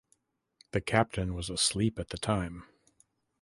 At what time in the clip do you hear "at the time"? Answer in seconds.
1.99-2.63